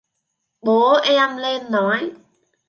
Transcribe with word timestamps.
Bố 0.61 0.93
em 1.03 1.37
lên 1.37 1.71
nói 1.71 2.11